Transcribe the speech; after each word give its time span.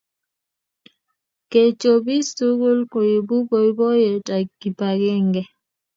Kechopis 1.51 2.27
tugul 2.37 2.79
koipu 2.91 3.35
boiboiyet 3.49 4.25
ak 4.37 4.45
kipakenge 4.59 5.41